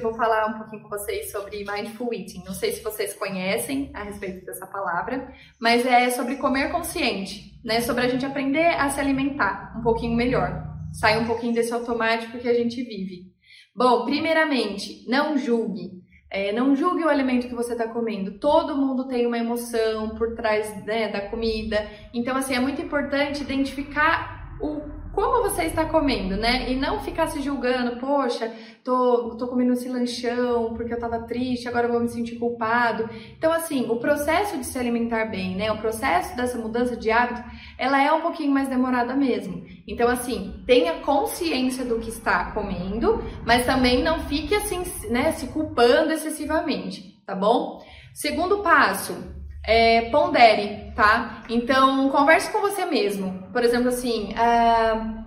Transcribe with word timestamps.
vou 0.00 0.14
falar 0.14 0.46
um 0.46 0.58
pouquinho 0.58 0.82
com 0.82 0.88
vocês 0.88 1.30
sobre 1.30 1.64
Mindful 1.64 2.14
Eating. 2.14 2.42
Não 2.44 2.54
sei 2.54 2.72
se 2.72 2.82
vocês 2.82 3.12
conhecem 3.14 3.90
a 3.92 4.02
respeito 4.02 4.46
dessa 4.46 4.66
palavra, 4.66 5.32
mas 5.60 5.84
é 5.84 6.08
sobre 6.10 6.36
comer 6.36 6.70
consciente, 6.70 7.60
né? 7.62 7.80
Sobre 7.82 8.04
a 8.04 8.08
gente 8.08 8.24
aprender 8.24 8.66
a 8.66 8.88
se 8.88 8.98
alimentar 8.98 9.74
um 9.78 9.82
pouquinho 9.82 10.16
melhor. 10.16 10.66
Sair 10.92 11.18
um 11.18 11.26
pouquinho 11.26 11.52
desse 11.52 11.72
automático 11.72 12.38
que 12.38 12.48
a 12.48 12.54
gente 12.54 12.82
vive. 12.82 13.26
Bom, 13.76 14.04
primeiramente, 14.06 15.04
não 15.08 15.36
julgue. 15.36 15.98
É, 16.30 16.52
não 16.52 16.74
julgue 16.74 17.04
o 17.04 17.08
alimento 17.08 17.48
que 17.48 17.54
você 17.54 17.72
está 17.72 17.88
comendo. 17.88 18.38
Todo 18.38 18.76
mundo 18.76 19.06
tem 19.06 19.26
uma 19.26 19.38
emoção 19.38 20.10
por 20.10 20.34
trás 20.34 20.84
né, 20.84 21.08
da 21.08 21.22
comida. 21.28 21.86
Então, 22.12 22.36
assim, 22.36 22.54
é 22.54 22.60
muito 22.60 22.82
importante 22.82 23.42
identificar 23.42 24.37
o 24.60 24.98
como 25.18 25.42
você 25.42 25.64
está 25.64 25.84
comendo, 25.84 26.36
né? 26.36 26.70
E 26.70 26.76
não 26.76 27.00
ficar 27.00 27.26
se 27.26 27.42
julgando, 27.42 27.96
poxa, 27.96 28.54
tô, 28.84 29.34
tô 29.36 29.48
comendo 29.48 29.72
esse 29.72 29.88
lanchão 29.88 30.74
porque 30.74 30.94
eu 30.94 30.98
tava 31.00 31.24
triste, 31.24 31.66
agora 31.66 31.88
eu 31.88 31.92
vou 31.92 32.00
me 32.00 32.08
sentir 32.08 32.36
culpado. 32.36 33.10
Então, 33.36 33.50
assim, 33.50 33.86
o 33.90 33.96
processo 33.96 34.56
de 34.56 34.64
se 34.64 34.78
alimentar 34.78 35.24
bem, 35.24 35.56
né? 35.56 35.72
O 35.72 35.78
processo 35.78 36.36
dessa 36.36 36.56
mudança 36.56 36.96
de 36.96 37.10
hábito, 37.10 37.42
ela 37.76 38.00
é 38.00 38.12
um 38.12 38.20
pouquinho 38.20 38.52
mais 38.52 38.68
demorada 38.68 39.16
mesmo. 39.16 39.66
Então, 39.88 40.08
assim, 40.08 40.62
tenha 40.64 41.00
consciência 41.00 41.84
do 41.84 41.98
que 41.98 42.10
está 42.10 42.52
comendo, 42.52 43.20
mas 43.44 43.66
também 43.66 44.04
não 44.04 44.20
fique 44.20 44.54
assim, 44.54 44.84
né, 45.10 45.32
se 45.32 45.48
culpando 45.48 46.12
excessivamente, 46.12 47.20
tá 47.26 47.34
bom? 47.34 47.82
Segundo 48.14 48.58
passo, 48.58 49.37
é, 49.68 50.08
pondere, 50.08 50.92
tá? 50.96 51.42
Então, 51.46 52.08
converse 52.08 52.50
com 52.50 52.58
você 52.62 52.86
mesmo. 52.86 53.46
Por 53.52 53.62
exemplo, 53.62 53.88
assim, 53.88 54.32
uh, 54.32 55.24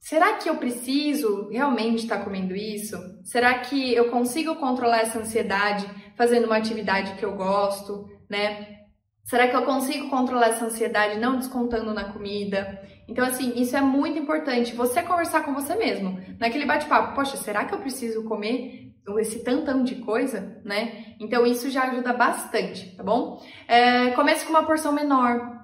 será 0.00 0.32
que 0.32 0.50
eu 0.50 0.56
preciso 0.56 1.48
realmente 1.48 2.02
estar 2.02 2.18
tá 2.18 2.24
comendo 2.24 2.56
isso? 2.56 2.98
Será 3.22 3.54
que 3.60 3.94
eu 3.94 4.10
consigo 4.10 4.56
controlar 4.56 5.02
essa 5.02 5.20
ansiedade 5.20 5.88
fazendo 6.16 6.46
uma 6.46 6.56
atividade 6.56 7.14
que 7.14 7.24
eu 7.24 7.36
gosto, 7.36 8.08
né? 8.28 8.80
Será 9.22 9.46
que 9.46 9.54
eu 9.54 9.62
consigo 9.62 10.10
controlar 10.10 10.48
essa 10.48 10.64
ansiedade 10.64 11.20
não 11.20 11.36
descontando 11.36 11.94
na 11.94 12.12
comida? 12.12 12.82
Então, 13.10 13.26
assim, 13.26 13.52
isso 13.60 13.76
é 13.76 13.80
muito 13.80 14.18
importante. 14.18 14.74
Você 14.76 15.02
conversar 15.02 15.44
com 15.44 15.52
você 15.52 15.74
mesmo. 15.74 16.20
Naquele 16.38 16.64
bate-papo, 16.64 17.14
poxa, 17.14 17.36
será 17.36 17.64
que 17.64 17.74
eu 17.74 17.80
preciso 17.80 18.22
comer 18.22 18.88
esse 19.18 19.42
tantão 19.42 19.82
de 19.82 19.96
coisa, 19.96 20.60
né? 20.64 21.14
Então 21.18 21.44
isso 21.44 21.68
já 21.68 21.90
ajuda 21.90 22.12
bastante, 22.12 22.94
tá 22.96 23.02
bom? 23.02 23.42
É, 23.66 24.10
comece 24.10 24.44
com 24.44 24.50
uma 24.50 24.62
porção 24.62 24.92
menor. 24.92 25.58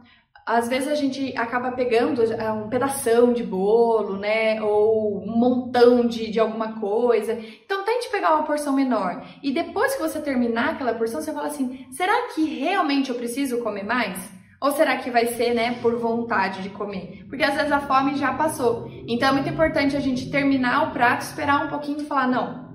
Às 0.45 0.69
vezes 0.69 0.89
a 0.89 0.95
gente 0.95 1.37
acaba 1.37 1.71
pegando 1.73 2.23
é, 2.23 2.51
um 2.51 2.69
pedação 2.69 3.33
de 3.33 3.45
bolo, 3.45 4.17
né? 4.17 4.61
Ou 4.63 5.23
um 5.23 5.39
montão 5.39 6.07
de, 6.07 6.31
de 6.31 6.41
alguma 6.41 6.81
coisa. 6.81 7.39
Então 7.65 7.85
tente 7.85 8.11
pegar 8.11 8.35
uma 8.35 8.45
porção 8.45 8.73
menor. 8.73 9.25
E 9.41 9.53
depois 9.53 9.95
que 9.95 10.03
você 10.03 10.21
terminar 10.21 10.71
aquela 10.71 10.95
porção, 10.95 11.21
você 11.21 11.33
fala 11.33 11.47
assim: 11.47 11.87
será 11.93 12.29
que 12.35 12.45
realmente 12.45 13.11
eu 13.11 13.17
preciso 13.17 13.63
comer 13.63 13.85
mais? 13.85 14.36
Ou 14.61 14.73
será 14.73 14.97
que 14.97 15.11
vai 15.11 15.27
ser, 15.27 15.55
né, 15.55 15.79
por 15.83 15.99
vontade 15.99 16.63
de 16.63 16.71
comer? 16.71 17.25
Porque 17.29 17.45
às 17.45 17.55
vezes 17.55 17.71
a 17.71 17.81
fome 17.81 18.17
já 18.17 18.33
passou. 18.33 18.91
Então 19.07 19.29
é 19.29 19.33
muito 19.33 19.49
importante 19.49 19.97
a 19.97 20.01
gente 20.01 20.31
terminar 20.31 20.89
o 20.89 20.91
prato, 20.93 21.23
esperar 21.23 21.65
um 21.65 21.69
pouquinho 21.69 22.01
e 22.01 22.07
falar: 22.07 22.27
não, 22.27 22.71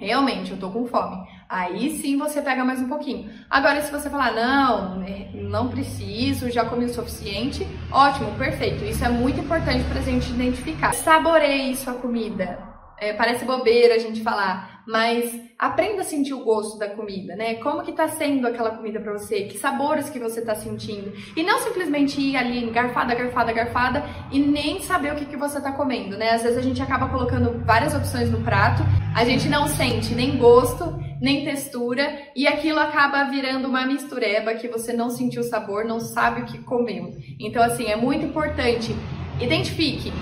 realmente, 0.00 0.52
eu 0.52 0.58
tô 0.58 0.70
com 0.70 0.86
fome. 0.86 1.26
Aí 1.48 1.98
sim 1.98 2.18
você 2.18 2.42
pega 2.42 2.64
mais 2.64 2.80
um 2.80 2.88
pouquinho. 2.88 3.30
Agora, 3.48 3.80
se 3.80 3.90
você 3.90 4.10
falar, 4.10 4.32
não, 4.32 5.02
é, 5.02 5.30
não 5.32 5.68
preciso, 5.68 6.50
já 6.50 6.64
comi 6.64 6.84
o 6.84 6.92
suficiente, 6.92 7.66
ótimo, 7.90 8.30
perfeito. 8.36 8.84
Isso 8.84 9.04
é 9.04 9.08
muito 9.08 9.40
importante 9.40 9.82
pra 9.84 10.02
gente 10.02 10.30
identificar. 10.30 10.92
Saboreie 10.92 11.74
sua 11.74 11.94
comida. 11.94 12.77
É, 13.00 13.12
parece 13.12 13.44
bobeira 13.44 13.94
a 13.94 13.98
gente 13.98 14.22
falar, 14.22 14.82
mas 14.86 15.32
aprenda 15.58 16.00
a 16.00 16.04
sentir 16.04 16.34
o 16.34 16.44
gosto 16.44 16.78
da 16.78 16.88
comida, 16.88 17.36
né? 17.36 17.54
Como 17.56 17.82
que 17.82 17.92
tá 17.92 18.08
sendo 18.08 18.46
aquela 18.46 18.70
comida 18.70 18.98
para 18.98 19.12
você? 19.12 19.42
Que 19.42 19.56
sabores 19.56 20.10
que 20.10 20.18
você 20.18 20.40
tá 20.40 20.54
sentindo? 20.54 21.12
E 21.36 21.42
não 21.42 21.60
simplesmente 21.60 22.20
ir 22.20 22.36
ali 22.36 22.68
garfada, 22.70 23.14
garfada, 23.14 23.52
garfada 23.52 24.04
e 24.32 24.38
nem 24.38 24.80
saber 24.80 25.12
o 25.12 25.16
que, 25.16 25.26
que 25.26 25.36
você 25.36 25.60
tá 25.60 25.72
comendo, 25.72 26.16
né? 26.16 26.30
Às 26.30 26.42
vezes 26.42 26.58
a 26.58 26.62
gente 26.62 26.82
acaba 26.82 27.08
colocando 27.08 27.64
várias 27.64 27.94
opções 27.94 28.30
no 28.30 28.42
prato, 28.42 28.82
a 29.14 29.24
gente 29.24 29.48
não 29.48 29.68
sente 29.68 30.14
nem 30.14 30.36
gosto, 30.36 30.98
nem 31.20 31.44
textura 31.44 32.10
e 32.34 32.48
aquilo 32.48 32.80
acaba 32.80 33.24
virando 33.24 33.68
uma 33.68 33.86
mistureba 33.86 34.54
que 34.54 34.68
você 34.68 34.92
não 34.92 35.10
sentiu 35.10 35.42
o 35.42 35.44
sabor, 35.44 35.84
não 35.84 36.00
sabe 36.00 36.42
o 36.42 36.46
que 36.46 36.58
comeu. 36.58 37.16
Então 37.38 37.62
assim, 37.62 37.86
é 37.86 37.96
muito 37.96 38.24
importante 38.24 38.94
identifique 39.40 40.12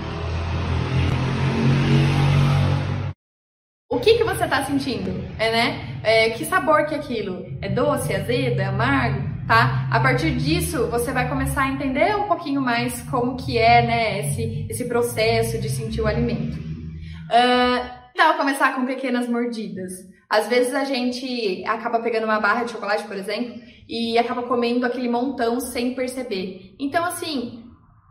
que, 4.07 4.19
que 4.19 4.25
você 4.25 4.45
está 4.45 4.65
sentindo? 4.65 5.11
É, 5.37 5.51
né? 5.51 5.99
É, 6.05 6.31
que 6.31 6.45
sabor 6.45 6.87
que 6.87 6.95
é 6.95 6.99
aquilo? 6.99 7.45
É 7.61 7.69
doce, 7.69 8.15
azedo, 8.15 8.61
é 8.61 8.67
amargo? 8.67 9.29
Tá? 9.49 9.89
A 9.91 9.99
partir 9.99 10.31
disso, 10.37 10.87
você 10.87 11.11
vai 11.11 11.29
começar 11.29 11.65
a 11.65 11.73
entender 11.73 12.15
um 12.15 12.29
pouquinho 12.29 12.61
mais 12.61 13.03
como 13.11 13.37
que 13.37 13.59
é, 13.59 13.85
né, 13.85 14.21
esse, 14.21 14.67
esse 14.71 14.85
processo 14.85 15.61
de 15.61 15.69
sentir 15.69 16.03
o 16.03 16.07
alimento. 16.07 16.57
Uh, 16.57 17.91
então, 18.15 18.37
começar 18.37 18.77
com 18.77 18.87
pequenas 18.87 19.29
mordidas. 19.29 19.93
Às 20.31 20.47
vezes 20.47 20.73
a 20.73 20.85
gente 20.85 21.65
acaba 21.67 21.99
pegando 21.99 22.25
uma 22.25 22.39
barra 22.39 22.63
de 22.63 22.71
chocolate, 22.71 23.05
por 23.05 23.17
exemplo, 23.17 23.61
e 23.89 24.17
acaba 24.19 24.45
comendo 24.45 24.87
aquele 24.87 25.09
montão 25.09 25.59
sem 25.59 25.95
perceber. 25.95 26.77
Então, 26.79 27.05
assim, 27.05 27.66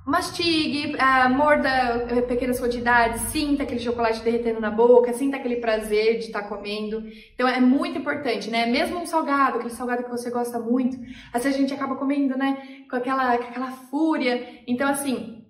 mastigue, 0.05 0.95
uh, 0.95 1.29
morda 1.33 2.05
uh, 2.05 2.21
pequenas 2.27 2.59
quantidades, 2.59 3.21
sinta 3.23 3.63
aquele 3.63 3.79
chocolate 3.79 4.21
derretendo 4.21 4.61
na 4.61 4.69
boca, 4.69 5.11
sinta 5.13 5.37
aquele 5.37 5.55
prazer 5.55 6.19
de 6.19 6.25
estar 6.25 6.43
tá 6.43 6.47
comendo. 6.47 7.03
Então 7.33 7.47
é 7.47 7.59
muito 7.59 7.97
importante, 7.97 8.51
né? 8.51 8.67
Mesmo 8.67 8.99
um 8.99 9.05
salgado, 9.07 9.57
aquele 9.57 9.73
salgado 9.73 10.03
que 10.03 10.11
você 10.11 10.29
gosta 10.29 10.59
muito, 10.59 10.97
vezes 11.33 11.45
a 11.47 11.51
gente 11.51 11.73
acaba 11.73 11.95
comendo, 11.95 12.37
né? 12.37 12.85
Com 12.87 12.97
aquela, 12.97 13.35
com 13.39 13.45
aquela 13.45 13.71
fúria. 13.71 14.61
Então, 14.67 14.87
assim, 14.87 15.43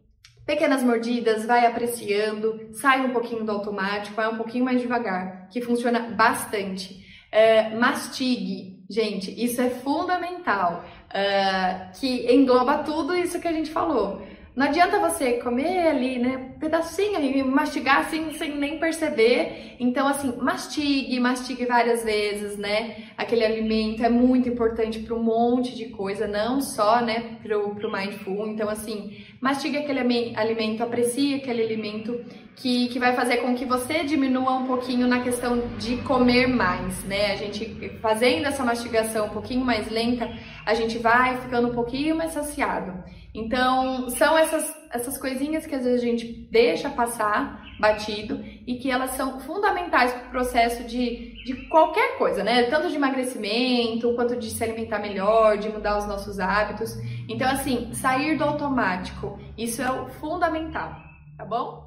pequenas 0.46 0.82
mordidas, 0.82 1.46
vai 1.46 1.66
apreciando, 1.66 2.70
sai 2.72 3.06
um 3.06 3.12
pouquinho 3.12 3.44
do 3.44 3.52
automático, 3.52 4.16
vai 4.16 4.30
um 4.30 4.38
pouquinho 4.38 4.64
mais 4.64 4.80
devagar, 4.80 5.50
que 5.50 5.60
funciona 5.60 6.00
bastante. 6.00 7.04
Uh, 7.34 7.78
mastigue, 7.78 8.80
gente, 8.90 9.32
isso 9.44 9.60
é 9.60 9.70
fundamental, 9.70 10.86
que 12.00 12.34
engloba 12.34 12.80
tudo 12.80 13.14
isso 13.16 13.40
que 13.40 13.48
a 13.48 13.52
gente 13.52 13.70
falou. 13.72 14.22
Não 14.56 14.68
adianta 14.68 15.00
você 15.00 15.34
comer 15.34 15.88
ali, 15.88 16.18
né, 16.18 16.52
pedacinho 16.62 17.20
e 17.20 17.44
mastigar 17.44 18.00
assim 18.00 18.32
sem 18.32 18.56
nem 18.56 18.80
perceber. 18.80 19.76
Então, 19.82 20.08
assim, 20.08 20.34
mastigue, 20.38 21.20
mastigue 21.20 21.66
várias 21.66 22.06
vezes, 22.06 22.58
né? 22.58 22.96
Aquele 23.18 23.44
alimento 23.44 24.02
é 24.02 24.08
muito 24.10 24.48
importante 24.48 25.00
para 25.00 25.14
um 25.14 25.22
monte 25.22 25.76
de 25.76 25.90
coisa, 25.90 26.26
não 26.26 26.62
só, 26.62 27.02
né, 27.02 27.38
pro, 27.44 27.76
pro 27.76 27.92
mindful. 27.92 28.48
Então, 28.48 28.70
assim, 28.70 29.18
mastigue 29.42 29.78
aquele 29.78 30.00
alimento, 30.38 30.82
aprecie 30.82 31.36
aquele 31.36 31.62
alimento 31.62 32.24
que, 32.56 32.88
que 32.88 32.98
vai 32.98 33.14
fazer 33.14 33.38
com 33.38 33.54
que 33.54 33.66
você 33.66 34.04
diminua 34.04 34.54
um 34.54 34.66
pouquinho 34.66 35.08
na 35.08 35.20
questão 35.20 35.62
de 35.78 35.98
comer 35.98 36.48
mais, 36.48 37.04
né? 37.04 37.34
A 37.34 37.36
gente 37.36 37.92
fazendo 38.02 38.46
essa 38.46 38.64
mastigação 38.64 39.26
um 39.26 39.30
pouquinho 39.30 39.66
mais 39.66 39.92
lenta, 39.92 40.32
a 40.66 40.74
gente 40.74 40.98
vai 40.98 41.38
ficando 41.38 41.68
um 41.70 41.74
pouquinho 41.74 42.16
mais 42.16 42.32
saciado. 42.32 43.04
Então, 43.34 44.10
são 44.10 44.38
essas, 44.38 44.74
essas 44.92 45.18
coisinhas 45.18 45.66
que 45.66 45.76
às 45.76 45.84
vezes 45.84 46.02
a 46.02 46.06
gente 46.06 46.48
deixa 46.50 46.90
passar 46.90 47.64
batido 47.80 48.42
e 48.66 48.76
que 48.76 48.90
elas 48.90 49.12
são 49.12 49.40
fundamentais 49.42 50.14
para 50.14 50.28
o 50.28 50.32
processo 50.32 50.86
de, 50.86 51.34
de 51.44 51.68
qualquer 51.68 52.18
coisa, 52.18 52.44
né? 52.44 52.64
Tanto 52.64 52.90
de 52.90 52.96
emagrecimento, 52.96 54.16
quanto 54.16 54.38
de 54.38 54.50
se 54.50 54.64
alimentar 54.64 55.00
melhor, 55.00 55.58
de 55.58 55.68
mudar 55.70 55.98
os 55.98 56.08
nossos 56.08 56.40
hábitos. 56.40 56.96
Então, 57.28 57.50
assim, 57.50 57.94
sair 57.94 58.38
do 58.38 58.46
automático, 58.46 59.38
isso 59.58 59.82
é 59.82 59.92
o 59.92 60.08
fundamental, 60.08 60.96
tá 61.38 61.44
bom? 61.44 61.86